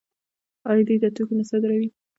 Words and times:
آیا 0.69 0.83
دوی 0.87 0.97
دا 1.03 1.09
توکي 1.15 1.33
نه 1.39 1.43
صادروي؟ 1.49 1.87